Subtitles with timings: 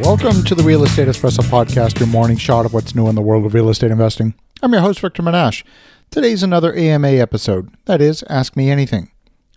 [0.00, 3.20] Welcome to the Real Estate Espresso Podcast, your morning shot of what's new in the
[3.20, 4.34] world of real estate investing.
[4.62, 5.62] I'm your host, Victor Menasce.
[6.10, 7.70] Today's another AMA episode.
[7.84, 9.10] That is, Ask Me Anything.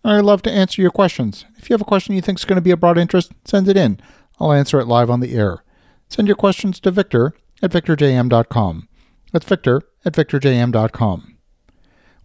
[0.03, 1.45] I'd love to answer your questions.
[1.57, 3.69] If you have a question you think is going to be of broad interest, send
[3.69, 3.99] it in.
[4.39, 5.63] I'll answer it live on the air.
[6.09, 8.89] Send your questions to Victor at victorjm.com.
[9.31, 11.37] That's Victor at victorjm.com.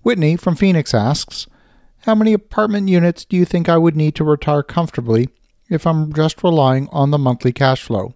[0.02, 1.46] Whitney from Phoenix asks,
[2.00, 5.28] How many apartment units do you think I would need to retire comfortably
[5.68, 8.14] if I'm just relying on the monthly cash flow?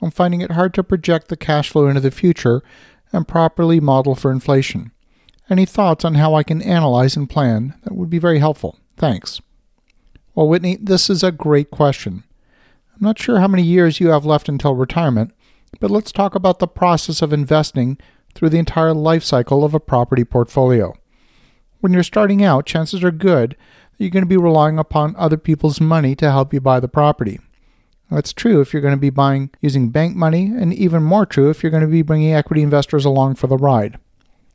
[0.00, 2.62] I'm finding it hard to project the cash flow into the future
[3.12, 4.90] and properly model for inflation.
[5.48, 7.74] Any thoughts on how I can analyze and plan?
[7.84, 8.78] That would be very helpful.
[8.96, 9.40] Thanks.
[10.34, 12.24] Well, Whitney, this is a great question.
[12.94, 15.32] I'm not sure how many years you have left until retirement,
[15.78, 17.98] but let's talk about the process of investing
[18.34, 20.94] through the entire life cycle of a property portfolio.
[21.80, 23.56] When you're starting out, chances are good
[23.98, 27.40] you're going to be relying upon other people's money to help you buy the property.
[28.10, 31.48] That's true if you're going to be buying using bank money, and even more true
[31.50, 33.98] if you're going to be bringing equity investors along for the ride.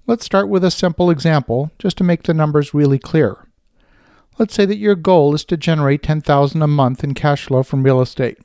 [0.05, 3.47] Let's start with a simple example just to make the numbers really clear.
[4.38, 7.83] Let's say that your goal is to generate 10,000 a month in cash flow from
[7.83, 8.38] real estate.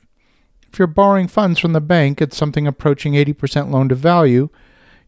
[0.67, 4.49] If you're borrowing funds from the bank at something approaching 80% loan to value,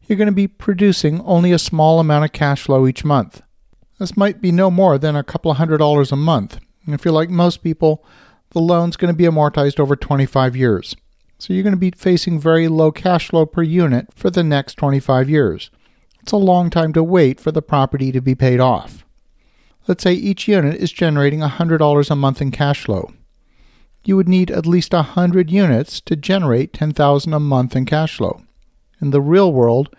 [0.06, 3.42] you're going to be producing only a small amount of cash flow each month.
[3.98, 6.60] This might be no more than a couple of hundred dollars a month.
[6.86, 8.06] And if you're like most people,
[8.52, 10.96] the loan's going to be amortized over 25 years.
[11.38, 14.76] So you're going to be facing very low cash flow per unit for the next
[14.76, 15.70] 25 years.
[16.22, 19.06] It's a long time to wait for the property to be paid off.
[19.88, 23.12] Let's say each unit is generating $100 a month in cash flow.
[24.04, 28.42] You would need at least 100 units to generate 10,000 a month in cash flow.
[29.02, 29.96] In the real world,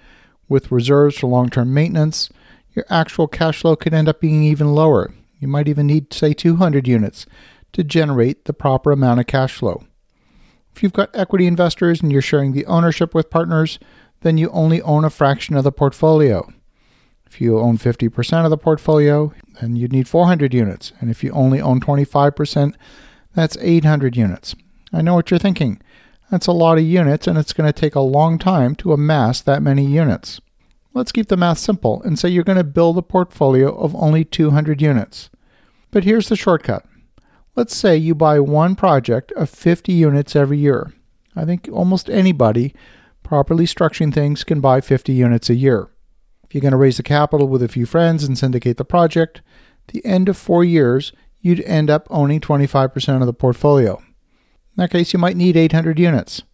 [0.48, 2.30] with reserves for long-term maintenance,
[2.76, 5.12] your actual cash flow could end up being even lower.
[5.40, 7.26] You might even need say 200 units
[7.72, 9.84] to generate the proper amount of cash flow.
[10.74, 13.78] If you've got equity investors and you're sharing the ownership with partners,
[14.20, 16.52] then you only own a fraction of the portfolio.
[17.26, 20.92] If you own 50% of the portfolio, then you'd need 400 units.
[21.00, 22.74] And if you only own 25%,
[23.34, 24.54] that's 800 units.
[24.92, 25.80] I know what you're thinking.
[26.30, 29.40] That's a lot of units, and it's going to take a long time to amass
[29.42, 30.40] that many units.
[30.96, 34.24] Let's keep the math simple and say you're going to build a portfolio of only
[34.24, 35.28] 200 units.
[35.90, 36.86] But here's the shortcut.
[37.54, 40.94] Let's say you buy one project of 50 units every year.
[41.36, 42.74] I think almost anybody
[43.22, 45.90] properly structuring things can buy 50 units a year.
[46.44, 49.42] If you're going to raise the capital with a few friends and syndicate the project,
[49.88, 51.12] the end of four years,
[51.42, 53.96] you'd end up owning 25% of the portfolio.
[53.98, 56.44] In that case, you might need 800 units.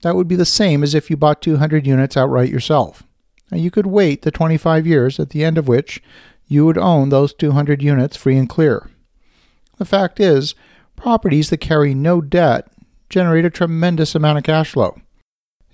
[0.00, 3.02] That would be the same as if you bought 200 units outright yourself.
[3.50, 6.02] Now, you could wait the 25 years, at the end of which
[6.46, 8.90] you would own those 200 units free and clear.
[9.78, 10.54] The fact is,
[10.96, 12.70] properties that carry no debt
[13.08, 15.00] generate a tremendous amount of cash flow.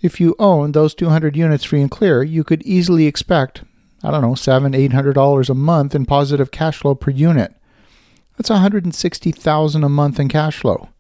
[0.00, 3.65] If you own those 200 units free and clear, you could easily expect,
[4.03, 7.54] I don't know, seven, eight hundred dollars a month in positive cash flow per unit.
[8.36, 10.91] That's 160,000 a month in cash flow.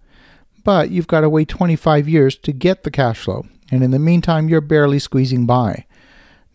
[0.64, 3.98] But you've got to wait 25 years to get the cash flow, and in the
[3.98, 5.86] meantime, you're barely squeezing by.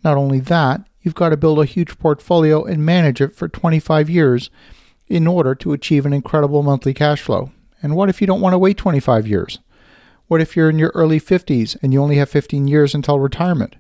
[0.03, 4.09] Not only that, you've got to build a huge portfolio and manage it for 25
[4.09, 4.50] years
[5.07, 7.51] in order to achieve an incredible monthly cash flow.
[7.84, 9.59] And what if you don't want to wait 25 years?
[10.28, 13.75] What if you're in your early 50s and you only have 15 years until retirement?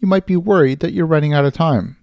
[0.00, 1.96] You might be worried that you're running out of time.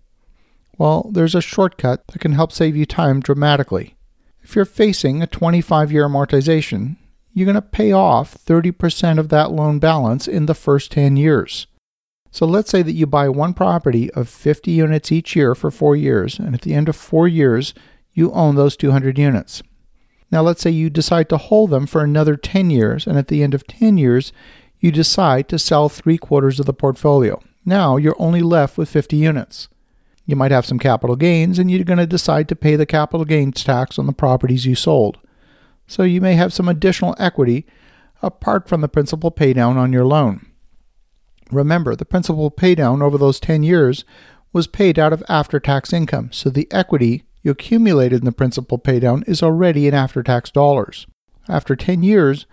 [0.77, 3.97] Well, there's a shortcut that can help save you time dramatically.
[4.41, 6.95] If you're facing a 25 year amortization,
[7.33, 11.67] you're going to pay off 30% of that loan balance in the first 10 years.
[12.31, 15.95] So let's say that you buy one property of 50 units each year for four
[15.95, 17.73] years, and at the end of four years,
[18.13, 19.63] you own those 200 units.
[20.31, 23.41] Now, let's say you decide to hold them for another 10 years, and at the
[23.41, 24.31] end of 10 years,
[24.79, 27.41] you decide to sell three quarters of the portfolio.
[27.65, 29.67] Now you're only left with 50 units.
[30.25, 33.25] You might have some capital gains, and you're going to decide to pay the capital
[33.25, 35.17] gains tax on the properties you sold.
[35.87, 37.65] So you may have some additional equity
[38.21, 40.45] apart from the principal paydown on your loan.
[41.51, 44.05] Remember, the principal paydown over those 10 years
[44.53, 48.77] was paid out of after tax income, so the equity you accumulated in the principal
[48.77, 51.07] paydown is already in after tax dollars.
[51.47, 52.45] After 10 years,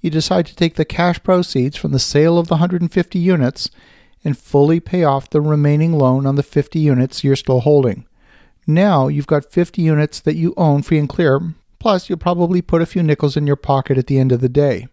[0.00, 3.70] you decide to take the cash proceeds from the sale of the 150 units
[4.24, 8.06] and fully pay off the remaining loan on the 50 units you're still holding.
[8.66, 12.82] Now you've got 50 units that you own free and clear, plus you'll probably put
[12.82, 14.88] a few nickels in your pocket at the end of the day.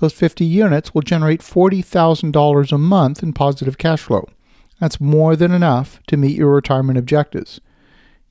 [0.00, 4.26] Those 50 units will generate $40,000 a month in positive cash flow.
[4.80, 7.60] That's more than enough to meet your retirement objectives.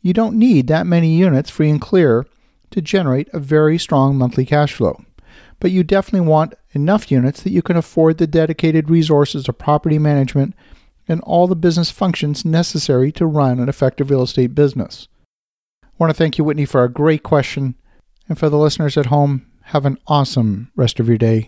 [0.01, 2.25] You don't need that many units free and clear
[2.71, 4.99] to generate a very strong monthly cash flow.
[5.59, 9.99] But you definitely want enough units that you can afford the dedicated resources of property
[9.99, 10.55] management
[11.07, 15.07] and all the business functions necessary to run an effective real estate business.
[15.83, 17.75] I want to thank you, Whitney, for a great question.
[18.27, 21.47] And for the listeners at home, have an awesome rest of your day